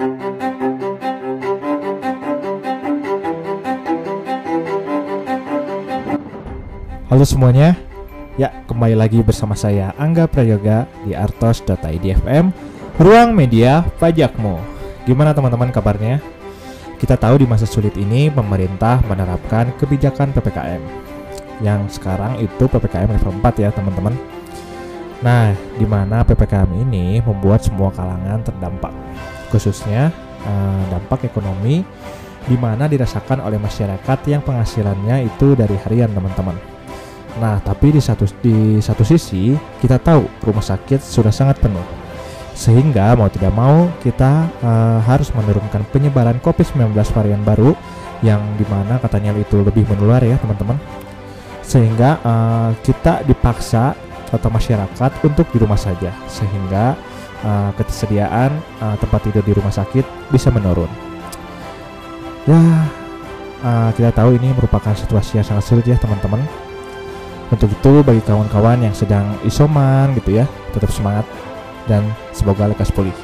Halo 0.00 0.08
semuanya, 7.28 7.76
ya 8.40 8.48
kembali 8.64 8.96
lagi 8.96 9.20
bersama 9.20 9.52
saya 9.52 9.92
Angga 10.00 10.24
Prayoga 10.24 10.88
di 11.04 11.12
artos.idfm 11.12 12.48
Ruang 12.96 13.36
Media 13.36 13.84
Pajakmu. 14.00 14.56
Gimana 15.04 15.36
teman-teman 15.36 15.68
kabarnya? 15.68 16.24
Kita 16.96 17.20
tahu 17.20 17.44
di 17.44 17.46
masa 17.52 17.68
sulit 17.68 17.92
ini 18.00 18.32
pemerintah 18.32 19.04
menerapkan 19.04 19.68
kebijakan 19.76 20.32
PPKM 20.32 20.80
yang 21.60 21.84
sekarang 21.92 22.40
itu 22.40 22.64
PPKM 22.72 23.20
level 23.20 23.36
4 23.44 23.52
ya 23.60 23.68
teman-teman. 23.68 24.16
Nah, 25.20 25.52
di 25.76 25.84
mana 25.84 26.24
PPKM 26.24 26.88
ini 26.88 27.20
membuat 27.20 27.60
semua 27.60 27.92
kalangan 27.92 28.40
terdampak, 28.40 28.96
khususnya 29.50 30.14
eh, 30.46 30.82
dampak 30.88 31.26
ekonomi 31.28 31.82
di 32.46 32.56
mana 32.56 32.88
dirasakan 32.88 33.44
oleh 33.44 33.60
masyarakat 33.60 34.18
yang 34.24 34.40
penghasilannya 34.40 35.28
itu 35.28 35.52
dari 35.52 35.76
harian 35.84 36.08
teman-teman. 36.10 36.56
Nah, 37.38 37.62
tapi 37.62 37.94
di 37.94 38.00
satu 38.02 38.26
di 38.40 38.80
satu 38.82 39.06
sisi 39.06 39.54
kita 39.78 40.00
tahu 40.00 40.26
rumah 40.42 40.64
sakit 40.64 40.98
sudah 40.98 41.30
sangat 41.30 41.60
penuh. 41.60 41.84
Sehingga 42.56 43.14
mau 43.14 43.30
tidak 43.30 43.54
mau 43.54 43.86
kita 44.02 44.50
uh, 44.60 44.98
harus 45.04 45.30
menurunkan 45.32 45.86
penyebaran 45.94 46.42
COVID-19 46.42 46.92
varian 47.14 47.42
baru 47.46 47.72
yang 48.20 48.42
di 48.58 48.66
mana 48.68 49.00
katanya 49.00 49.32
itu 49.36 49.62
lebih 49.62 49.86
menular 49.86 50.20
ya 50.24 50.40
teman-teman. 50.40 50.76
Sehingga 51.62 52.18
uh, 52.24 52.70
kita 52.82 53.22
dipaksa 53.22 53.94
atau 54.30 54.50
masyarakat 54.50 55.10
untuk 55.26 55.46
di 55.50 55.58
rumah 55.58 55.78
saja 55.78 56.14
sehingga 56.30 56.94
uh, 57.44 57.70
ketersediaan 57.76 58.50
uh, 58.80 58.96
tempat 58.98 59.20
tidur 59.28 59.44
di 59.44 59.52
rumah 59.54 59.72
sakit 59.72 60.32
bisa 60.32 60.48
menurun. 60.48 60.90
Ya, 62.48 62.60
uh, 63.62 63.90
kita 63.94 64.10
tahu 64.16 64.36
ini 64.40 64.52
merupakan 64.56 64.96
situasi 64.96 65.38
yang 65.40 65.46
sangat 65.46 65.64
sulit 65.68 65.84
ya 65.86 65.96
teman-teman 66.00 66.40
untuk 67.50 67.66
itu 67.66 67.92
bagi 68.06 68.22
kawan-kawan 68.22 68.78
yang 68.78 68.94
sedang 68.94 69.34
isoman 69.42 70.14
gitu 70.14 70.38
ya, 70.38 70.46
tetap 70.70 70.94
semangat 70.94 71.26
dan 71.90 72.06
semoga 72.30 72.70
lekas 72.70 72.94
pulih. 72.94 73.14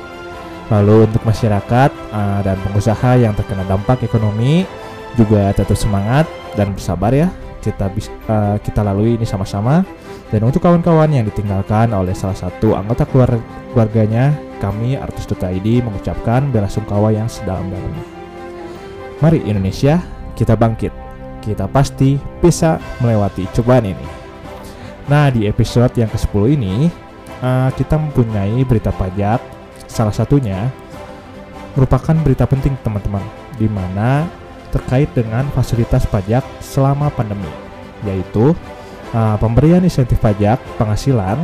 Lalu 0.66 1.06
untuk 1.06 1.22
masyarakat 1.22 1.90
uh, 2.10 2.40
dan 2.42 2.58
pengusaha 2.66 3.22
yang 3.22 3.38
terkena 3.38 3.62
dampak 3.70 4.02
ekonomi 4.02 4.66
juga 5.14 5.54
tetap 5.54 5.78
semangat 5.78 6.26
dan 6.58 6.74
bersabar 6.74 7.14
ya. 7.14 7.30
Kita 7.62 7.86
uh, 8.26 8.58
kita 8.58 8.82
lalui 8.82 9.14
ini 9.14 9.22
sama-sama. 9.22 9.86
Dan 10.26 10.42
untuk 10.42 10.58
kawan-kawan 10.58 11.06
yang 11.14 11.24
ditinggalkan 11.26 11.94
oleh 11.94 12.10
salah 12.10 12.34
satu 12.34 12.74
anggota 12.74 13.06
keluarganya, 13.06 14.34
kami 14.58 14.98
Artus.id 14.98 15.66
mengucapkan 15.86 16.50
bela 16.50 16.66
sungkawa 16.66 17.14
yang 17.14 17.30
sedalam-dalamnya. 17.30 18.04
Mari 19.22 19.46
Indonesia, 19.46 20.02
kita 20.34 20.58
bangkit. 20.58 20.90
Kita 21.40 21.70
pasti 21.70 22.18
bisa 22.42 22.82
melewati 22.98 23.46
cobaan 23.54 23.86
ini. 23.86 24.06
Nah, 25.06 25.30
di 25.30 25.46
episode 25.46 25.94
yang 25.94 26.10
ke-10 26.10 26.58
ini, 26.58 26.90
uh, 27.38 27.70
kita 27.70 27.94
mempunyai 27.94 28.66
berita 28.66 28.90
pajak. 28.90 29.38
Salah 29.86 30.10
satunya 30.10 30.66
merupakan 31.78 32.18
berita 32.18 32.44
penting, 32.50 32.74
teman-teman, 32.82 33.22
di 33.54 33.70
mana 33.70 34.26
terkait 34.74 35.08
dengan 35.14 35.46
fasilitas 35.54 36.02
pajak 36.10 36.42
selama 36.58 37.08
pandemi, 37.14 37.48
yaitu 38.02 38.52
uh, 39.16 39.36
pemberian 39.40 39.80
insentif 39.80 40.20
pajak 40.20 40.60
penghasilan 40.76 41.40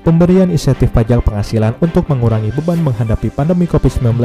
Pemberian 0.00 0.48
insentif 0.48 0.88
pajak 0.96 1.20
penghasilan 1.28 1.76
untuk 1.84 2.08
mengurangi 2.08 2.48
beban 2.56 2.80
menghadapi 2.80 3.28
pandemi 3.28 3.68
COVID-19 3.68 4.16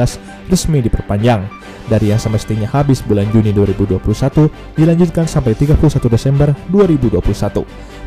resmi 0.48 0.80
diperpanjang. 0.80 1.44
Dari 1.86 2.10
yang 2.10 2.18
semestinya 2.18 2.64
habis 2.66 3.04
bulan 3.04 3.28
Juni 3.28 3.52
2021, 3.52 4.00
dilanjutkan 4.72 5.28
sampai 5.28 5.52
31 5.52 6.08
Desember 6.08 6.48
2021. 6.72 7.20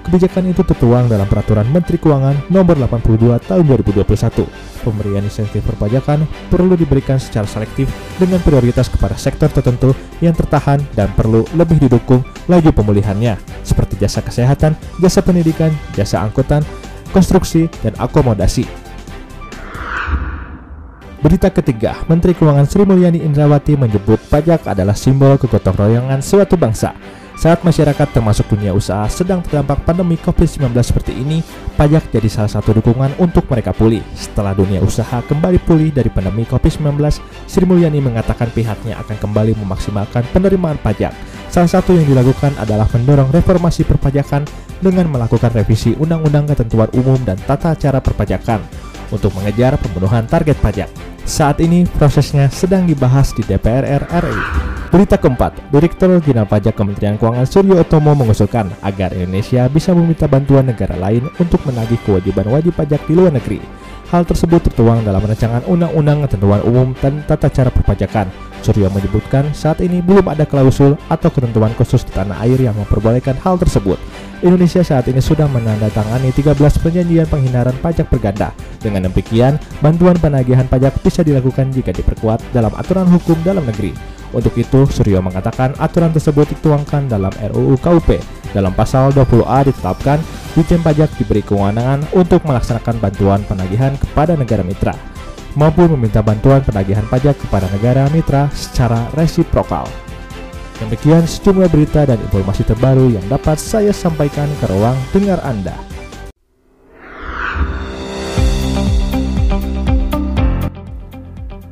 Kebijakan 0.04 0.50
itu 0.50 0.66
tertuang 0.66 1.06
dalam 1.06 1.30
Peraturan 1.30 1.70
Menteri 1.70 2.02
Keuangan 2.02 2.50
Nomor 2.50 2.82
82 2.82 3.38
Tahun 3.46 3.64
2021. 3.64 4.50
Pemberian 4.82 5.22
insentif 5.22 5.62
perpajakan 5.62 6.26
perlu 6.50 6.74
diberikan 6.74 7.22
secara 7.22 7.46
selektif 7.46 7.86
dengan 8.18 8.42
prioritas 8.42 8.90
kepada 8.90 9.14
sektor 9.14 9.54
tertentu 9.54 9.94
yang 10.26 10.34
tertahan 10.34 10.82
dan 10.98 11.14
perlu 11.14 11.46
lebih 11.54 11.78
didukung 11.86 12.26
laju 12.50 12.70
pemulihannya, 12.74 13.38
seperti 13.62 14.02
jasa 14.02 14.26
kesehatan, 14.26 14.74
jasa 14.98 15.22
pendidikan, 15.22 15.70
jasa 15.94 16.26
angkutan, 16.26 16.66
konstruksi, 17.12 17.68
dan 17.82 17.94
akomodasi. 17.98 18.90
Berita 21.20 21.52
ketiga, 21.52 22.00
Menteri 22.08 22.32
Keuangan 22.32 22.64
Sri 22.64 22.88
Mulyani 22.88 23.20
Indrawati 23.20 23.76
menyebut 23.76 24.24
pajak 24.32 24.64
adalah 24.72 24.96
simbol 24.96 25.36
kegotong 25.36 25.76
royongan 25.76 26.24
suatu 26.24 26.56
bangsa. 26.56 26.96
Saat 27.36 27.64
masyarakat 27.64 28.08
termasuk 28.16 28.48
dunia 28.52 28.72
usaha 28.72 29.04
sedang 29.08 29.40
terdampak 29.40 29.84
pandemi 29.84 30.16
COVID-19 30.16 30.76
seperti 30.80 31.16
ini, 31.16 31.44
pajak 31.76 32.12
jadi 32.12 32.28
salah 32.28 32.52
satu 32.52 32.72
dukungan 32.72 33.20
untuk 33.20 33.48
mereka 33.52 33.76
pulih. 33.76 34.00
Setelah 34.16 34.56
dunia 34.56 34.80
usaha 34.80 35.20
kembali 35.24 35.60
pulih 35.64 35.92
dari 35.92 36.08
pandemi 36.08 36.48
COVID-19, 36.48 37.00
Sri 37.48 37.64
Mulyani 37.68 38.00
mengatakan 38.00 38.48
pihaknya 38.56 38.96
akan 39.04 39.20
kembali 39.20 39.60
memaksimalkan 39.60 40.24
penerimaan 40.32 40.80
pajak. 40.80 41.12
Salah 41.50 41.82
satu 41.82 41.98
yang 41.98 42.06
dilakukan 42.06 42.54
adalah 42.62 42.86
mendorong 42.94 43.34
reformasi 43.34 43.82
perpajakan 43.82 44.46
dengan 44.86 45.10
melakukan 45.10 45.50
revisi 45.50 45.98
Undang-Undang 45.98 46.54
Ketentuan 46.54 46.94
Umum 46.94 47.18
dan 47.26 47.42
Tata 47.42 47.74
Cara 47.74 47.98
Perpajakan 47.98 48.62
untuk 49.10 49.34
mengejar 49.34 49.74
pemenuhan 49.82 50.30
target 50.30 50.62
pajak. 50.62 50.90
Saat 51.26 51.62
ini 51.62 51.86
prosesnya 51.86 52.50
sedang 52.54 52.86
dibahas 52.86 53.34
di 53.34 53.42
DPR 53.46 54.06
RI. 54.10 54.42
Berita 54.90 55.22
keempat, 55.22 55.70
Direktur 55.70 56.18
Jenderal 56.18 56.50
Pajak 56.50 56.74
Kementerian 56.74 57.14
Keuangan 57.18 57.46
Suryo 57.46 57.78
Otomo 57.78 58.18
mengusulkan 58.18 58.74
agar 58.82 59.14
Indonesia 59.14 59.70
bisa 59.70 59.94
meminta 59.94 60.26
bantuan 60.26 60.66
negara 60.66 60.98
lain 60.98 61.30
untuk 61.38 61.62
menagih 61.70 62.02
kewajiban 62.02 62.50
wajib 62.50 62.74
pajak 62.74 63.06
di 63.06 63.14
luar 63.14 63.30
negeri. 63.30 63.62
Hal 64.10 64.26
tersebut 64.26 64.66
tertuang 64.66 65.06
dalam 65.06 65.22
rancangan 65.22 65.62
Undang-Undang 65.70 66.26
Ketentuan 66.26 66.62
Umum 66.66 66.98
dan 66.98 67.22
Tata 67.30 67.54
Cara 67.54 67.70
Perpajakan. 67.70 68.49
Suryo 68.60 68.92
menyebutkan 68.92 69.50
saat 69.56 69.80
ini 69.80 70.04
belum 70.04 70.28
ada 70.28 70.44
klausul 70.44 71.00
atau 71.08 71.30
ketentuan 71.32 71.72
khusus 71.80 72.04
di 72.04 72.12
tanah 72.12 72.44
air 72.44 72.60
yang 72.60 72.76
memperbolehkan 72.76 73.40
hal 73.40 73.56
tersebut. 73.56 73.96
Indonesia 74.40 74.80
saat 74.84 75.08
ini 75.12 75.20
sudah 75.20 75.52
menandatangani 75.52 76.32
13 76.32 76.56
perjanjian 76.56 77.28
penghindaran 77.28 77.76
pajak 77.84 78.08
berganda. 78.08 78.56
Dengan 78.80 79.12
demikian, 79.12 79.60
bantuan 79.84 80.16
penagihan 80.16 80.64
pajak 80.68 80.96
bisa 81.04 81.24
dilakukan 81.24 81.76
jika 81.76 81.92
diperkuat 81.92 82.40
dalam 82.56 82.72
aturan 82.76 83.08
hukum 83.08 83.36
dalam 83.44 83.68
negeri. 83.68 83.92
Untuk 84.32 84.56
itu, 84.56 84.88
Suryo 84.88 85.20
mengatakan 85.20 85.76
aturan 85.82 86.16
tersebut 86.16 86.48
dituangkan 86.56 87.12
dalam 87.12 87.34
RUU 87.52 87.76
KUP. 87.82 88.22
Dalam 88.56 88.72
pasal 88.74 89.12
20A 89.12 89.68
ditetapkan, 89.68 90.22
Dijen 90.56 90.82
Pajak 90.82 91.14
diberi 91.20 91.46
kewenangan 91.46 92.10
untuk 92.16 92.42
melaksanakan 92.48 92.98
bantuan 92.98 93.42
penagihan 93.46 93.94
kepada 94.00 94.34
negara 94.34 94.66
mitra 94.66 94.98
maupun 95.58 95.94
meminta 95.98 96.22
bantuan 96.22 96.62
penagihan 96.62 97.06
pajak 97.08 97.38
kepada 97.40 97.66
negara 97.74 98.06
mitra 98.14 98.50
secara 98.54 99.10
resiprokal. 99.18 99.88
Demikian 100.80 101.28
sejumlah 101.28 101.68
berita 101.68 102.08
dan 102.08 102.16
informasi 102.20 102.64
terbaru 102.64 103.12
yang 103.12 103.26
dapat 103.28 103.60
saya 103.60 103.92
sampaikan 103.92 104.48
ke 104.64 104.66
ruang 104.72 104.96
dengar 105.12 105.40
Anda. 105.44 105.76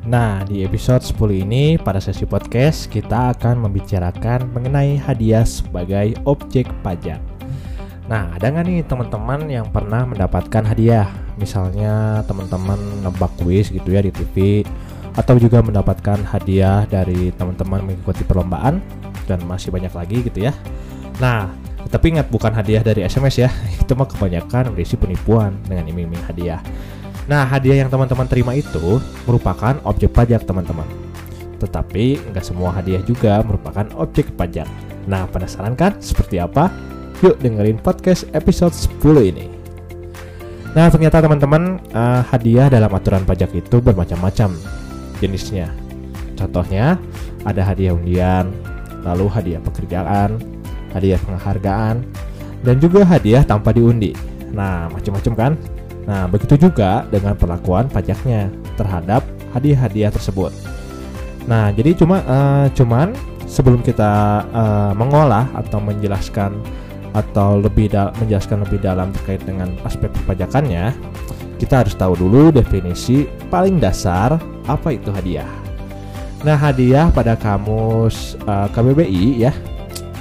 Nah, 0.08 0.40
di 0.48 0.64
episode 0.64 1.04
10 1.04 1.44
ini 1.44 1.76
pada 1.76 2.00
sesi 2.00 2.24
podcast 2.24 2.88
kita 2.88 3.36
akan 3.36 3.68
membicarakan 3.68 4.48
mengenai 4.56 4.96
hadiah 4.96 5.44
sebagai 5.44 6.16
objek 6.24 6.64
pajak. 6.80 7.37
Nah, 8.08 8.32
ada 8.36 8.48
nggak 8.48 8.66
nih 8.66 8.80
teman-teman 8.88 9.52
yang 9.52 9.68
pernah 9.68 10.08
mendapatkan 10.08 10.64
hadiah? 10.64 11.28
misalnya 11.38 12.26
teman-teman 12.26 12.78
nebak 13.06 13.30
kuis 13.40 13.70
gitu 13.70 13.94
ya 13.94 14.02
di 14.02 14.10
TV 14.10 14.66
atau 15.14 15.38
juga 15.38 15.62
mendapatkan 15.66 16.22
hadiah 16.30 16.86
dari 16.86 17.34
teman-teman 17.34 17.82
mengikuti 17.86 18.22
perlombaan 18.26 18.82
dan 19.26 19.42
masih 19.46 19.74
banyak 19.74 19.94
lagi 19.94 20.22
gitu 20.26 20.46
ya. 20.46 20.54
Nah, 21.18 21.50
tapi 21.90 22.14
ingat 22.14 22.30
bukan 22.30 22.54
hadiah 22.54 22.86
dari 22.86 23.02
SMS 23.02 23.42
ya, 23.42 23.50
itu 23.82 23.94
mah 23.98 24.06
kebanyakan 24.06 24.78
berisi 24.78 24.94
penipuan 24.94 25.58
dengan 25.66 25.90
iming-iming 25.90 26.22
hadiah. 26.26 26.62
Nah, 27.26 27.50
hadiah 27.50 27.82
yang 27.82 27.90
teman-teman 27.90 28.30
terima 28.30 28.54
itu 28.54 29.02
merupakan 29.26 29.78
objek 29.90 30.14
pajak 30.14 30.46
teman-teman. 30.46 30.86
Tetapi 31.58 32.30
nggak 32.30 32.46
semua 32.46 32.70
hadiah 32.70 33.02
juga 33.02 33.42
merupakan 33.42 33.90
objek 33.98 34.38
pajak. 34.38 34.70
Nah, 35.10 35.26
penasaran 35.34 35.74
kan 35.74 35.98
seperti 35.98 36.38
apa? 36.38 36.70
Yuk 37.26 37.42
dengerin 37.42 37.82
podcast 37.82 38.30
episode 38.38 38.78
10 39.02 39.34
ini. 39.34 39.50
Nah, 40.78 40.86
ternyata 40.94 41.18
teman-teman, 41.18 41.82
uh, 41.90 42.22
hadiah 42.30 42.70
dalam 42.70 42.94
aturan 42.94 43.26
pajak 43.26 43.50
itu 43.58 43.82
bermacam-macam 43.82 44.54
jenisnya. 45.18 45.74
Contohnya, 46.38 47.02
ada 47.42 47.66
hadiah 47.66 47.98
undian, 47.98 48.54
lalu 49.02 49.26
hadiah 49.34 49.58
pekerjaan, 49.66 50.38
hadiah 50.94 51.18
penghargaan, 51.26 52.06
dan 52.62 52.78
juga 52.78 53.02
hadiah 53.02 53.42
tanpa 53.42 53.74
diundi. 53.74 54.14
Nah, 54.54 54.86
macam-macam 54.94 55.34
kan? 55.34 55.52
Nah, 56.06 56.30
begitu 56.30 56.70
juga 56.70 57.10
dengan 57.10 57.34
perlakuan 57.34 57.90
pajaknya 57.90 58.54
terhadap 58.78 59.26
hadiah-hadiah 59.58 60.14
tersebut. 60.14 60.54
Nah, 61.50 61.74
jadi 61.74 61.98
cuma 61.98 62.22
uh, 62.30 62.70
cuman 62.78 63.18
sebelum 63.50 63.82
kita 63.82 64.46
uh, 64.54 64.94
mengolah 64.94 65.50
atau 65.58 65.82
menjelaskan 65.82 66.54
atau 67.18 67.58
lebih 67.58 67.90
menjelaskan 68.22 68.62
lebih 68.62 68.86
dalam 68.86 69.10
terkait 69.10 69.42
dengan 69.42 69.74
aspek 69.82 70.14
perpajakannya, 70.14 70.94
kita 71.58 71.82
harus 71.82 71.98
tahu 71.98 72.14
dulu 72.14 72.54
definisi 72.54 73.26
paling 73.50 73.82
dasar 73.82 74.38
apa 74.70 74.94
itu 74.94 75.10
hadiah. 75.10 75.50
Nah, 76.46 76.54
hadiah 76.54 77.10
pada 77.10 77.34
kamus 77.34 78.38
uh, 78.46 78.70
KBBI 78.70 79.42
ya, 79.42 79.54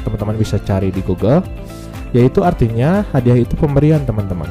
teman-teman 0.00 0.40
bisa 0.40 0.56
cari 0.56 0.88
di 0.88 1.04
Google, 1.04 1.44
yaitu 2.16 2.40
artinya 2.40 3.04
hadiah 3.12 3.36
itu 3.36 3.52
pemberian 3.52 4.00
teman-teman. 4.08 4.48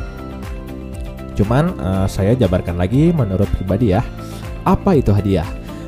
Cuman 1.34 1.74
uh, 1.82 2.06
saya 2.06 2.38
jabarkan 2.38 2.78
lagi 2.78 3.10
menurut 3.10 3.50
pribadi 3.58 3.98
ya, 3.98 4.06
apa 4.62 4.94
itu 4.94 5.10
hadiah? 5.10 5.48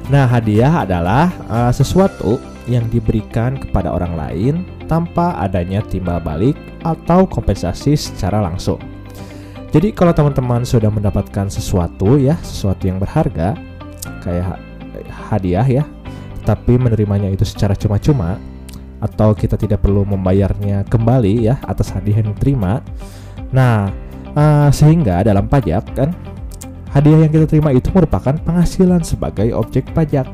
Nah, 0.10 0.26
hadiah 0.26 0.82
adalah 0.82 1.30
uh, 1.46 1.70
sesuatu 1.70 2.42
yang 2.68 2.86
diberikan 2.92 3.56
kepada 3.56 3.96
orang 3.96 4.14
lain 4.14 4.56
tanpa 4.86 5.36
adanya 5.40 5.84
timbal 5.84 6.20
balik 6.20 6.56
atau 6.84 7.28
kompensasi 7.28 7.96
secara 7.96 8.44
langsung. 8.44 8.80
Jadi 9.72 9.92
kalau 9.92 10.16
teman-teman 10.16 10.64
sudah 10.64 10.88
mendapatkan 10.88 11.52
sesuatu 11.52 12.16
ya, 12.16 12.40
sesuatu 12.40 12.88
yang 12.88 13.00
berharga 13.04 13.56
kayak 14.24 14.60
hadiah 15.32 15.68
ya, 15.68 15.84
tapi 16.48 16.80
menerimanya 16.80 17.28
itu 17.28 17.44
secara 17.44 17.76
cuma-cuma 17.76 18.40
atau 18.98 19.36
kita 19.36 19.60
tidak 19.60 19.84
perlu 19.84 20.08
membayarnya 20.08 20.88
kembali 20.88 21.52
ya 21.52 21.60
atas 21.68 21.92
hadiah 21.92 22.24
yang 22.24 22.32
diterima. 22.34 22.80
Nah, 23.52 23.92
uh, 24.34 24.70
sehingga 24.72 25.22
dalam 25.22 25.52
pajak 25.52 25.84
kan 25.94 26.16
hadiah 26.96 27.28
yang 27.28 27.32
kita 27.32 27.46
terima 27.46 27.76
itu 27.76 27.92
merupakan 27.92 28.34
penghasilan 28.40 29.04
sebagai 29.04 29.52
objek 29.54 29.92
pajak 29.92 30.26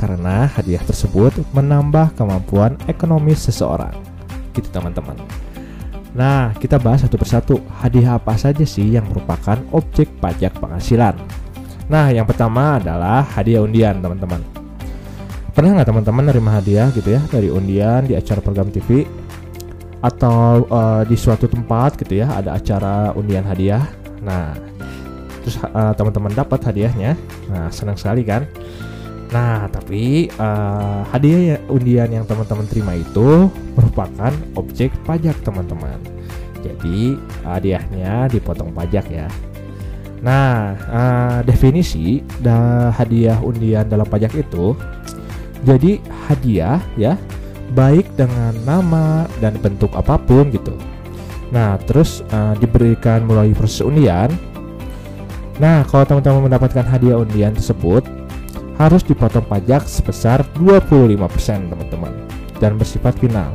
karena 0.00 0.48
hadiah 0.56 0.80
tersebut 0.80 1.36
menambah 1.52 2.16
kemampuan 2.16 2.80
ekonomis 2.88 3.44
seseorang. 3.44 3.92
Gitu 4.56 4.72
teman-teman. 4.72 5.20
Nah, 6.16 6.56
kita 6.56 6.80
bahas 6.80 7.04
satu 7.04 7.20
persatu 7.20 7.54
hadiah 7.84 8.16
apa 8.16 8.34
saja 8.40 8.64
sih 8.64 8.96
yang 8.96 9.04
merupakan 9.12 9.60
objek 9.76 10.08
pajak 10.18 10.56
penghasilan. 10.56 11.14
Nah, 11.92 12.08
yang 12.08 12.24
pertama 12.24 12.80
adalah 12.80 13.22
hadiah 13.36 13.60
undian, 13.60 14.00
teman-teman. 14.00 14.40
Pernah 15.52 15.76
nggak 15.76 15.88
teman-teman 15.92 16.24
nerima 16.32 16.50
hadiah 16.56 16.88
gitu 16.94 17.12
ya 17.12 17.20
dari 17.28 17.52
undian 17.52 18.06
di 18.06 18.14
acara 18.16 18.40
program 18.40 18.72
TV 18.72 19.04
atau 20.00 20.64
uh, 20.72 21.02
di 21.04 21.12
suatu 21.12 21.44
tempat 21.44 22.00
gitu 22.00 22.24
ya 22.24 22.32
ada 22.32 22.56
acara 22.56 23.12
undian 23.12 23.44
hadiah. 23.44 23.84
Nah, 24.24 24.56
terus 25.44 25.60
uh, 25.60 25.92
teman-teman 25.92 26.32
dapat 26.32 26.62
hadiahnya. 26.64 27.18
Nah, 27.50 27.68
senang 27.68 27.98
sekali 27.98 28.24
kan? 28.24 28.46
Nah, 29.30 29.70
tapi 29.70 30.26
uh, 30.42 31.06
hadiah 31.06 31.62
undian 31.70 32.10
yang 32.10 32.26
teman-teman 32.26 32.66
terima 32.66 32.98
itu 32.98 33.46
merupakan 33.78 34.34
objek 34.58 34.90
pajak 35.06 35.38
teman-teman. 35.46 36.02
Jadi 36.60 37.14
hadiahnya 37.46 38.26
dipotong 38.26 38.74
pajak 38.74 39.06
ya. 39.06 39.30
Nah, 40.20 40.76
uh, 40.90 41.38
definisi 41.46 42.20
da 42.42 42.90
hadiah 42.92 43.38
undian 43.40 43.86
dalam 43.86 44.04
pajak 44.04 44.34
itu 44.34 44.74
jadi 45.62 46.02
hadiah 46.26 46.82
ya, 46.98 47.14
baik 47.72 48.10
dengan 48.18 48.52
nama 48.66 49.30
dan 49.38 49.56
bentuk 49.62 49.94
apa 49.94 50.18
pun 50.18 50.50
gitu. 50.50 50.74
Nah, 51.54 51.78
terus 51.86 52.26
uh, 52.34 52.58
diberikan 52.58 53.24
melalui 53.30 53.54
proses 53.54 53.86
undian. 53.86 54.30
Nah, 55.62 55.86
kalau 55.86 56.02
teman-teman 56.02 56.50
mendapatkan 56.50 56.82
hadiah 56.82 57.20
undian 57.20 57.52
tersebut, 57.52 58.02
harus 58.80 59.04
dipotong 59.04 59.44
pajak 59.44 59.84
sebesar 59.84 60.40
25% 60.56 61.20
teman-teman 61.68 62.16
dan 62.64 62.80
bersifat 62.80 63.12
final. 63.20 63.52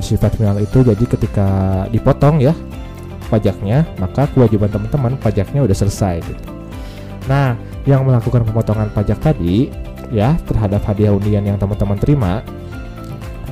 Bersifat 0.00 0.32
final 0.40 0.56
itu 0.64 0.80
jadi 0.80 1.04
ketika 1.04 1.48
dipotong 1.92 2.40
ya 2.40 2.56
pajaknya, 3.28 3.84
maka 4.00 4.24
kewajiban 4.32 4.72
teman-teman 4.72 5.20
pajaknya 5.20 5.60
udah 5.60 5.76
selesai 5.76 6.24
gitu. 6.24 6.44
Nah, 7.28 7.52
yang 7.84 8.08
melakukan 8.08 8.48
pemotongan 8.48 8.88
pajak 8.96 9.20
tadi 9.20 9.68
ya 10.08 10.40
terhadap 10.48 10.80
hadiah 10.88 11.12
undian 11.12 11.44
yang 11.44 11.60
teman-teman 11.60 12.00
terima 12.00 12.40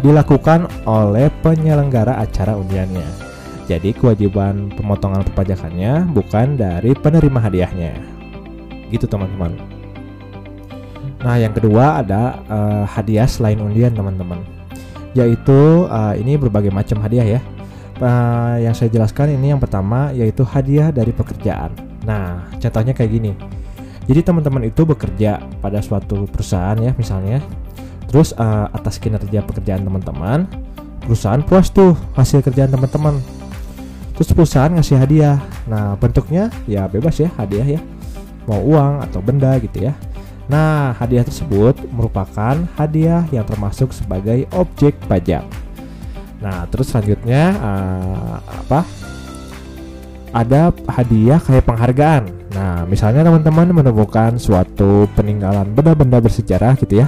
dilakukan 0.01 0.73
oleh 0.89 1.29
penyelenggara 1.45 2.17
acara 2.17 2.57
undiannya. 2.57 3.29
Jadi 3.69 3.93
kewajiban 3.93 4.73
pemotongan 4.73 5.23
perpajakannya 5.29 6.09
bukan 6.17 6.57
dari 6.57 6.97
penerima 6.97 7.39
hadiahnya. 7.45 7.93
Gitu 8.89 9.05
teman-teman. 9.05 9.80
Nah, 11.21 11.37
yang 11.37 11.53
kedua 11.53 12.01
ada 12.01 12.41
uh, 12.49 12.85
hadiah 12.89 13.29
selain 13.29 13.61
undian, 13.61 13.93
teman-teman. 13.93 14.41
Yaitu 15.13 15.85
uh, 15.91 16.17
ini 16.17 16.41
berbagai 16.41 16.73
macam 16.73 17.03
hadiah 17.05 17.39
ya. 17.39 17.41
Uh, 18.01 18.57
yang 18.65 18.73
saya 18.73 18.89
jelaskan 18.89 19.37
ini 19.37 19.53
yang 19.53 19.61
pertama 19.61 20.09
yaitu 20.17 20.41
hadiah 20.41 20.89
dari 20.89 21.13
pekerjaan. 21.13 21.69
Nah, 22.09 22.49
contohnya 22.57 22.97
kayak 22.97 23.13
gini. 23.13 23.37
Jadi 24.09 24.25
teman-teman 24.25 24.65
itu 24.65 24.89
bekerja 24.89 25.39
pada 25.61 25.85
suatu 25.85 26.25
perusahaan 26.25 26.81
ya 26.81 26.97
misalnya. 26.97 27.45
Terus 28.09 28.33
uh, 28.41 28.73
atas 28.73 28.97
kinerja 28.97 29.45
pekerjaan 29.45 29.85
teman-teman, 29.85 30.49
perusahaan 31.05 31.45
puas 31.45 31.69
tuh 31.71 31.93
hasil 32.17 32.41
kerjaan 32.41 32.73
teman-teman. 32.73 33.21
Terus 34.17 34.33
perusahaan 34.33 34.73
ngasih 34.73 34.97
hadiah. 34.97 35.37
Nah, 35.69 35.95
bentuknya 36.01 36.49
ya 36.65 36.89
bebas 36.89 37.21
ya 37.21 37.29
hadiah 37.37 37.77
ya. 37.77 37.81
Mau 38.49 38.65
uang 38.65 39.05
atau 39.05 39.21
benda 39.21 39.55
gitu 39.61 39.87
ya. 39.87 39.95
Nah, 40.51 40.99
hadiah 40.99 41.23
tersebut 41.23 41.79
merupakan 41.95 42.59
hadiah 42.75 43.23
yang 43.31 43.47
termasuk 43.47 43.95
sebagai 43.95 44.51
objek 44.51 44.99
pajak. 45.07 45.47
Nah, 46.43 46.67
terus 46.67 46.91
selanjutnya 46.91 47.55
uh, 47.55 48.37
apa? 48.43 48.83
Ada 50.35 50.75
hadiah 50.91 51.39
kayak 51.39 51.71
penghargaan. 51.71 52.25
Nah, 52.51 52.83
misalnya 52.83 53.23
teman-teman 53.23 53.71
menemukan 53.71 54.35
suatu 54.43 55.07
peninggalan 55.15 55.71
benda-benda 55.71 56.19
bersejarah 56.19 56.75
gitu 56.83 56.99
ya. 56.99 57.07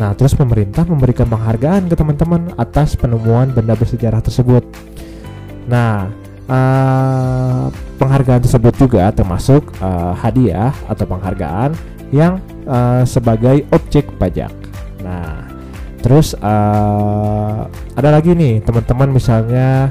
Nah, 0.00 0.16
terus 0.16 0.32
pemerintah 0.32 0.88
memberikan 0.88 1.28
penghargaan 1.28 1.92
ke 1.92 1.94
teman-teman 1.94 2.56
atas 2.56 2.96
penemuan 2.96 3.52
benda 3.52 3.76
bersejarah 3.76 4.24
tersebut. 4.24 4.64
Nah, 5.68 6.08
uh, 6.48 7.68
penghargaan 8.00 8.48
tersebut 8.48 8.80
juga 8.80 9.12
termasuk 9.12 9.76
uh, 9.84 10.16
hadiah 10.16 10.72
atau 10.88 11.04
penghargaan 11.04 11.76
yang 12.12 12.38
uh, 12.68 13.02
sebagai 13.08 13.64
objek 13.72 14.06
pajak. 14.20 14.52
Nah, 15.00 15.48
terus 16.04 16.36
uh, 16.38 17.66
ada 17.96 18.08
lagi 18.12 18.36
nih 18.36 18.60
teman-teman 18.62 19.16
misalnya 19.16 19.88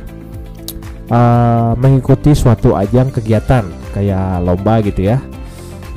uh, 1.09 1.73
mengikuti 1.75 2.31
suatu 2.37 2.77
ajang 2.77 3.09
kegiatan 3.09 3.65
kayak 3.91 4.39
lomba 4.45 4.79
gitu 4.85 5.11
ya. 5.11 5.17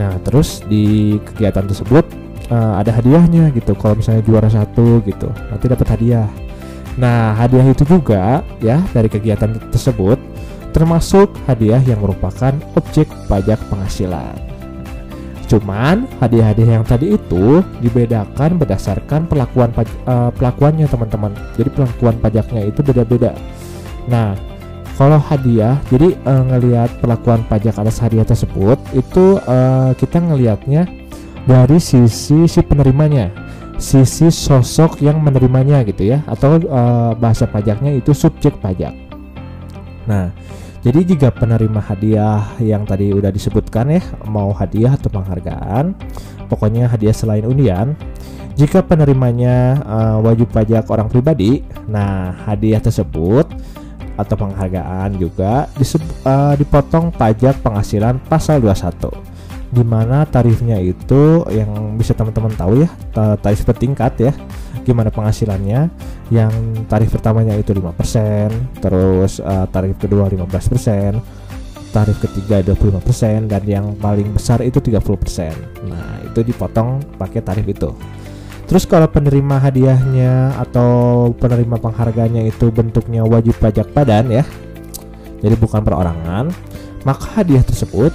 Nah, 0.01 0.19
terus 0.27 0.65
di 0.67 1.15
kegiatan 1.23 1.71
tersebut 1.71 2.03
uh, 2.51 2.81
ada 2.81 2.91
hadiahnya 2.91 3.55
gitu. 3.55 3.77
Kalau 3.79 4.01
misalnya 4.01 4.25
juara 4.27 4.51
satu 4.51 5.05
gitu, 5.07 5.31
nanti 5.53 5.71
dapat 5.71 5.87
hadiah. 5.95 6.27
Nah, 6.99 7.35
hadiah 7.35 7.67
itu 7.67 7.83
juga 7.87 8.43
ya 8.63 8.83
dari 8.91 9.07
kegiatan 9.11 9.55
tersebut 9.71 10.19
termasuk 10.75 11.31
hadiah 11.47 11.79
yang 11.87 12.03
merupakan 12.03 12.51
objek 12.75 13.07
pajak 13.31 13.63
penghasilan. 13.71 14.54
Cuman 15.45 16.09
hadiah-hadiah 16.25 16.81
yang 16.81 16.87
tadi 16.89 17.15
itu 17.15 17.61
dibedakan 17.85 18.57
berdasarkan 18.57 19.29
perlakuan 19.29 19.71
uh, 20.09 20.33
pelakuannya 20.33 20.89
teman-teman. 20.89 21.37
Jadi 21.55 21.69
perlakuan 21.69 22.17
pajaknya 22.19 22.63
itu 22.65 22.81
beda-beda. 22.81 23.37
Nah, 24.09 24.33
kalau 24.95 25.19
hadiah, 25.19 25.77
jadi 25.91 26.15
uh, 26.23 26.43
ngelihat 26.49 27.03
perlakuan 27.03 27.43
pajak 27.51 27.77
atas 27.77 27.99
hadiah 27.99 28.25
tersebut 28.25 28.79
itu 28.95 29.43
uh, 29.43 29.91
kita 29.99 30.23
ngelihatnya 30.23 30.87
dari 31.45 31.77
sisi 31.77 32.49
si 32.49 32.61
penerimanya, 32.65 33.29
sisi 33.77 34.31
sosok 34.33 35.03
yang 35.05 35.21
menerimanya 35.21 35.85
gitu 35.85 36.15
ya, 36.15 36.25
atau 36.31 36.57
uh, 36.57 37.13
bahasa 37.19 37.45
pajaknya 37.45 37.93
itu 37.93 38.15
subjek 38.15 38.57
pajak. 38.63 38.95
Nah, 40.09 40.33
jadi 40.85 41.01
jika 41.01 41.33
penerima 41.33 41.81
hadiah 41.81 42.45
yang 42.61 42.85
tadi 42.85 43.09
udah 43.09 43.33
disebutkan 43.33 43.89
ya, 43.89 44.05
mau 44.29 44.53
hadiah 44.53 44.93
atau 44.93 45.09
penghargaan, 45.09 45.97
pokoknya 46.53 46.93
hadiah 46.93 47.17
selain 47.17 47.49
undian, 47.49 47.97
jika 48.53 48.85
penerimanya 48.85 49.81
uh, 49.81 50.19
wajib 50.21 50.53
pajak 50.53 50.85
orang 50.93 51.09
pribadi, 51.09 51.65
nah 51.89 52.37
hadiah 52.45 52.85
tersebut 52.85 53.49
atau 54.21 54.37
penghargaan 54.37 55.17
juga 55.17 55.73
uh, 55.73 56.55
dipotong 56.55 57.17
pajak 57.17 57.65
penghasilan 57.65 58.21
pasal 58.29 58.61
21 58.61 59.11
di 59.75 59.83
mana 59.83 60.23
tarifnya 60.23 60.79
itu 60.79 61.43
yang 61.51 61.99
bisa 61.99 62.15
teman-teman 62.15 62.55
tahu 62.55 62.87
ya 62.87 62.89
tarif 63.43 63.67
bertingkat 63.67 64.31
ya 64.31 64.33
gimana 64.85 65.09
penghasilannya 65.09 65.89
yang 66.29 66.53
tarif 66.87 67.17
pertamanya 67.17 67.57
itu 67.57 67.73
5% 67.73 68.85
terus 68.85 69.41
uh, 69.41 69.67
tarif 69.73 69.97
kedua 69.97 70.29
15% 70.29 71.91
tarif 71.91 72.17
ketiga 72.21 72.61
25% 72.61 73.49
dan 73.49 73.63
yang 73.65 73.97
paling 73.97 74.31
besar 74.37 74.61
itu 74.61 74.79
30% 74.79 75.89
nah 75.89 76.21
itu 76.23 76.41
dipotong 76.45 77.01
pakai 77.17 77.41
tarif 77.41 77.67
itu 77.67 77.91
Terus 78.65 78.89
kalau 78.89 79.05
penerima 79.13 79.61
hadiahnya 79.61 80.57
atau 80.57 81.29
penerima 81.37 81.77
penghargaannya 81.77 82.49
itu 82.49 82.73
bentuknya 82.73 83.21
wajib 83.21 83.61
pajak 83.61 83.93
badan 83.93 84.41
ya. 84.41 84.45
Jadi 85.45 85.55
bukan 85.61 85.85
perorangan, 85.85 86.49
maka 87.05 87.27
hadiah 87.37 87.61
tersebut 87.61 88.09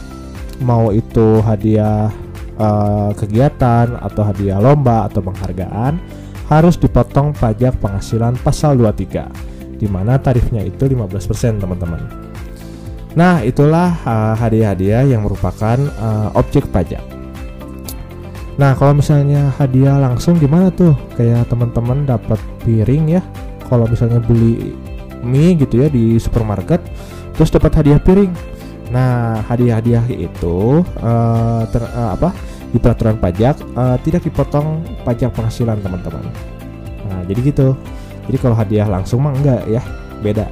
mau 0.65 0.89
itu 0.89 1.39
hadiah 1.45 2.09
uh, 2.57 3.13
kegiatan 3.13 3.93
atau 4.01 4.21
hadiah 4.25 4.57
lomba 4.57 5.05
atau 5.05 5.21
penghargaan 5.21 6.01
harus 6.49 6.75
dipotong 6.81 7.31
pajak 7.37 7.77
penghasilan 7.77 8.33
pasal 8.41 8.73
23 8.75 9.79
di 9.79 9.87
mana 9.87 10.19
tarifnya 10.19 10.65
itu 10.65 10.89
15% 10.89 11.61
teman-teman. 11.61 12.01
Nah, 13.15 13.41
itulah 13.41 13.95
uh, 14.03 14.35
hadiah-hadiah 14.37 15.07
yang 15.07 15.25
merupakan 15.25 15.77
uh, 15.97 16.29
objek 16.35 16.67
pajak. 16.69 17.01
Nah, 18.59 18.75
kalau 18.75 18.99
misalnya 18.99 19.55
hadiah 19.55 19.95
langsung 19.95 20.35
gimana 20.35 20.67
tuh? 20.69 20.91
Kayak 21.15 21.47
teman-teman 21.47 22.03
dapat 22.03 22.37
piring 22.67 23.17
ya. 23.17 23.21
Kalau 23.71 23.87
misalnya 23.87 24.19
beli 24.19 24.75
mie 25.23 25.55
gitu 25.55 25.79
ya 25.79 25.87
di 25.87 26.19
supermarket, 26.19 26.83
terus 27.39 27.49
dapat 27.49 27.71
hadiah 27.79 28.01
piring. 28.03 28.29
Nah, 28.91 29.45
hadiah-hadiah 29.47 30.05
itu 30.11 30.83
uh, 30.99 31.63
ter, 31.71 31.81
uh, 31.87 32.19
apa? 32.19 32.35
Di 32.69 32.77
peraturan 32.77 33.17
pajak 33.17 33.57
uh, 33.73 33.97
tidak 34.05 34.25
dipotong 34.25 34.85
pajak 35.01 35.33
penghasilan 35.33 35.81
teman-teman. 35.81 36.25
Nah, 37.09 37.21
jadi 37.25 37.39
gitu. 37.41 37.73
Jadi 38.29 38.37
kalau 38.37 38.53
hadiah 38.53 38.85
langsung 38.85 39.25
mah 39.25 39.33
enggak 39.33 39.65
ya, 39.65 39.81
beda. 40.21 40.45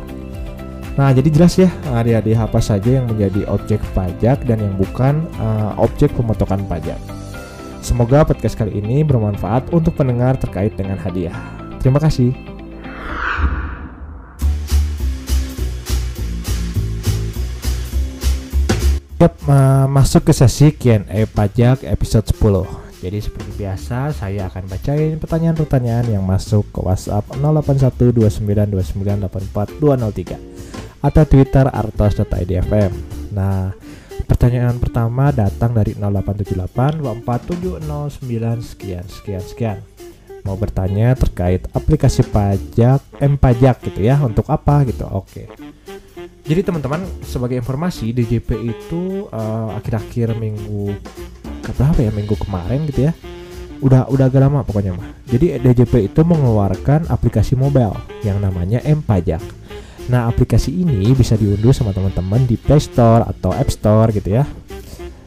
Nah, 0.98 1.14
jadi 1.14 1.30
jelas 1.30 1.54
ya 1.62 1.70
hadiah-hadiah 1.94 2.50
apa 2.50 2.58
saja 2.58 2.98
yang 2.98 3.06
menjadi 3.06 3.46
objek 3.54 3.78
pajak 3.94 4.42
dan 4.50 4.58
yang 4.58 4.74
bukan 4.82 5.30
uh, 5.38 5.78
objek 5.78 6.10
pemotongan 6.18 6.66
pajak. 6.66 6.98
Semoga 7.86 8.26
podcast 8.26 8.58
kali 8.58 8.82
ini 8.82 9.06
bermanfaat 9.06 9.70
untuk 9.70 9.94
pendengar 9.94 10.42
terkait 10.42 10.74
dengan 10.74 10.98
hadiah. 10.98 11.38
Terima 11.78 12.02
kasih. 12.02 12.34
Yap, 19.18 19.34
uh, 19.50 19.90
masuk 19.90 20.30
ke 20.30 20.34
sesi 20.34 20.72
Q&A 20.74 21.26
pajak 21.26 21.84
episode 21.86 22.26
10. 22.30 22.66
Jadi 23.02 23.22
seperti 23.22 23.52
biasa 23.58 24.12
saya 24.14 24.46
akan 24.50 24.68
bacain 24.70 25.18
pertanyaan-pertanyaan 25.18 26.10
yang 26.18 26.26
masuk 26.26 26.66
ke 26.74 26.82
WhatsApp 26.82 27.30
081292984203 27.38 30.38
atau 31.02 31.26
Twitter 31.30 31.66
artos.idfm. 31.70 32.92
Nah, 33.34 33.74
Pertanyaan 34.28 34.76
pertama 34.76 35.32
datang 35.32 35.72
dari 35.72 35.96
0878 35.96 37.00
24709 37.00 38.60
sekian 38.60 39.08
sekian 39.08 39.40
sekian. 39.40 39.80
Mau 40.44 40.60
bertanya 40.60 41.16
terkait 41.16 41.64
aplikasi 41.72 42.28
pajak 42.28 43.00
M 43.24 43.40
pajak 43.40 43.80
gitu 43.88 44.04
ya 44.04 44.20
untuk 44.20 44.52
apa 44.52 44.84
gitu. 44.84 45.08
Oke. 45.08 45.48
Jadi 46.48 46.63
teman-teman 46.63 47.04
sebagai 47.27 47.60
informasi 47.60 48.16
DJP 48.16 48.50
itu 48.63 49.27
uh, 49.36 49.75
akhir-akhir 49.75 50.39
minggu 50.39 50.96
berapa 51.68 52.00
ya 52.00 52.12
minggu 52.16 52.39
kemarin 52.39 52.88
gitu 52.88 53.12
ya 53.12 53.13
udah 53.84 54.10
udah 54.10 54.25
agak 54.25 54.42
lama 54.42 54.66
pokoknya 54.66 54.96
mah. 54.98 55.12
Jadi 55.30 55.62
DJP 55.62 56.10
itu 56.10 56.22
mengeluarkan 56.25 57.12
aplikasi 57.12 57.54
mobile 57.54 57.94
yang 58.25 58.42
namanya 58.42 58.82
M 58.82 59.06
Pajak. 59.06 59.44
Nah, 60.08 60.32
aplikasi 60.32 60.72
ini 60.72 61.12
bisa 61.12 61.36
diunduh 61.36 61.75
sama 61.75 61.92
teman-teman 61.92 62.48
di 62.48 62.56
Play 62.56 62.80
Store 62.80 63.27
atau 63.27 63.51
App 63.51 63.70
Store 63.70 64.10
gitu 64.16 64.39
ya. 64.39 64.48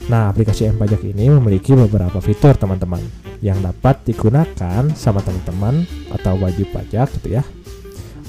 Nah, 0.09 0.33
aplikasi 0.33 0.67
M 0.67 0.81
Pajak 0.81 1.05
ini 1.05 1.29
memiliki 1.31 1.77
beberapa 1.77 2.19
fitur 2.19 2.57
teman-teman 2.57 3.05
yang 3.45 3.61
dapat 3.61 4.03
digunakan 4.09 4.83
sama 4.97 5.21
teman-teman 5.25 5.85
atau 6.12 6.37
wajib 6.41 6.69
pajak 6.77 7.09
gitu 7.21 7.41
ya 7.41 7.43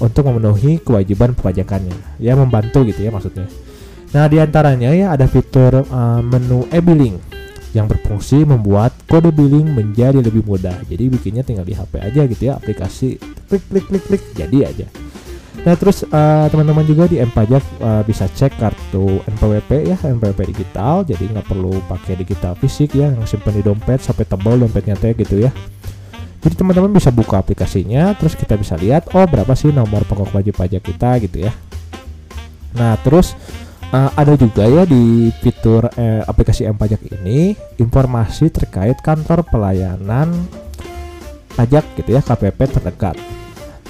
untuk 0.02 0.26
memenuhi 0.26 0.82
kewajiban 0.82 1.38
perpajakannya. 1.38 2.18
Ya 2.18 2.34
membantu 2.34 2.82
gitu 2.82 3.06
ya 3.06 3.14
maksudnya. 3.14 3.46
Nah, 4.12 4.28
di 4.28 4.36
antaranya 4.42 4.92
ya 4.92 5.14
ada 5.14 5.24
fitur 5.24 5.86
uh, 5.86 6.20
menu 6.20 6.68
e-billing 6.68 7.16
yang 7.72 7.88
berfungsi 7.88 8.44
membuat 8.44 8.92
kode 9.08 9.32
billing 9.32 9.72
menjadi 9.72 10.20
lebih 10.20 10.44
mudah. 10.44 10.76
Jadi 10.84 11.08
bikinnya 11.08 11.40
tinggal 11.40 11.64
di 11.64 11.72
HP 11.72 11.92
aja 11.96 12.20
gitu 12.28 12.42
ya, 12.52 12.60
aplikasi 12.60 13.16
klik 13.48 13.64
klik 13.72 13.86
klik 13.88 14.04
klik 14.04 14.22
jadi 14.36 14.68
aja. 14.68 14.86
Nah 15.62 15.78
terus 15.78 16.02
uh, 16.04 16.46
teman-teman 16.50 16.82
juga 16.82 17.06
di 17.06 17.22
M 17.22 17.30
Pajak 17.30 17.62
uh, 17.78 18.02
bisa 18.02 18.26
cek 18.26 18.58
kartu 18.58 19.22
NPWP 19.38 19.94
ya 19.94 19.96
NPWP 20.00 20.50
digital 20.50 21.06
jadi 21.06 21.28
nggak 21.28 21.46
perlu 21.46 21.78
pakai 21.86 22.18
digital 22.18 22.58
fisik 22.58 22.98
ya 22.98 23.14
yang 23.14 23.22
simpan 23.28 23.54
di 23.54 23.62
dompet 23.62 24.02
sampai 24.02 24.26
tebal 24.26 24.58
dompetnya 24.58 24.98
teh 24.98 25.14
gitu 25.14 25.38
ya. 25.38 25.54
Jadi 26.42 26.54
teman-teman 26.58 26.90
bisa 26.90 27.14
buka 27.14 27.38
aplikasinya 27.38 28.18
terus 28.18 28.34
kita 28.34 28.58
bisa 28.58 28.74
lihat 28.74 29.14
oh 29.14 29.22
berapa 29.30 29.54
sih 29.54 29.70
nomor 29.70 30.02
pokok 30.02 30.34
wajib 30.34 30.58
pajak 30.58 30.82
kita 30.82 31.22
gitu 31.22 31.46
ya. 31.46 31.52
Nah 32.74 32.98
terus 33.00 33.38
uh, 33.94 34.10
ada 34.18 34.34
juga 34.34 34.66
ya 34.66 34.82
di 34.82 35.30
fitur 35.38 35.86
eh, 35.94 36.24
aplikasi 36.24 36.66
M 36.66 36.74
Pajak 36.74 37.04
ini 37.12 37.54
informasi 37.78 38.50
terkait 38.50 38.98
kantor 39.04 39.46
pelayanan 39.46 40.32
pajak 41.54 41.84
gitu 42.00 42.10
ya 42.16 42.24
KPP 42.24 42.58
terdekat. 42.80 43.16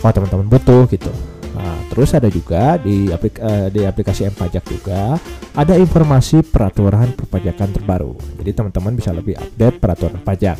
Kalau 0.02 0.12
teman-teman 0.12 0.50
butuh 0.50 0.90
gitu. 0.90 1.14
Nah, 1.52 1.78
terus 1.92 2.11
ada 2.11 2.26
juga 2.26 2.75
di, 2.80 3.12
aplik 3.12 3.38
uh, 3.38 3.71
di 3.71 3.87
aplikasi 3.87 4.26
M 4.26 4.35
Pajak 4.35 4.66
juga 4.66 5.14
ada 5.54 5.78
informasi 5.78 6.42
peraturan 6.42 7.14
perpajakan 7.14 7.71
terbaru. 7.71 8.18
Jadi 8.42 8.50
teman-teman 8.50 8.99
bisa 8.99 9.14
lebih 9.14 9.38
update 9.38 9.78
peraturan 9.78 10.18
pajak. 10.26 10.59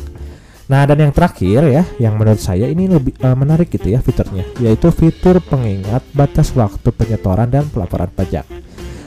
Nah, 0.71 0.87
dan 0.87 0.95
yang 0.95 1.11
terakhir 1.11 1.67
ya, 1.67 1.83
yang 1.99 2.15
menurut 2.15 2.39
saya 2.39 2.71
ini 2.71 2.87
lebih 2.87 3.19
uh, 3.19 3.35
menarik 3.35 3.67
gitu 3.67 3.91
ya 3.91 3.99
fiturnya, 3.99 4.47
yaitu 4.63 4.87
fitur 4.95 5.43
pengingat 5.43 6.03
batas 6.15 6.55
waktu 6.55 6.87
penyetoran 6.95 7.51
dan 7.51 7.67
pelaporan 7.67 8.07
pajak. 8.07 8.47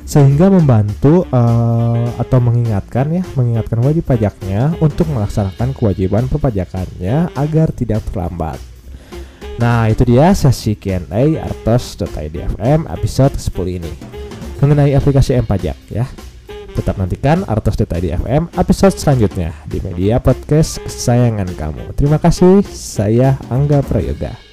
Sehingga 0.06 0.52
membantu 0.52 1.26
uh, 1.32 2.06
atau 2.20 2.38
mengingatkan 2.38 3.10
ya, 3.10 3.24
mengingatkan 3.34 3.80
wajib 3.82 4.04
pajaknya 4.04 4.76
untuk 4.78 5.08
melaksanakan 5.10 5.72
kewajiban 5.72 6.28
perpajakannya 6.28 7.32
agar 7.34 7.72
tidak 7.72 8.04
terlambat. 8.12 8.60
Nah 9.56 9.88
itu 9.88 10.04
dia 10.04 10.36
sesi 10.36 10.76
Q&A 10.76 11.40
artos.idfm 11.40 12.92
episode 12.92 13.40
10 13.40 13.78
ini 13.80 13.92
Mengenai 14.60 14.92
aplikasi 14.92 15.32
M 15.32 15.48
Pajak 15.48 15.76
ya 15.88 16.04
Tetap 16.76 17.00
nantikan 17.00 17.42
artos.idfm 17.48 18.52
episode 18.54 18.94
selanjutnya 18.94 19.56
Di 19.64 19.80
media 19.80 20.20
podcast 20.20 20.78
kesayangan 20.84 21.48
kamu. 21.56 21.96
Terima 21.96 22.20
kasih, 22.20 22.60
saya 22.68 23.40
Angga 23.48 23.80
Prayoga 23.80 24.45